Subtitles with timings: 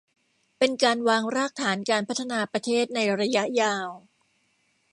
[0.57, 3.87] เป็นการวางรากฐานการพัฒนาประเทศในระยะยาว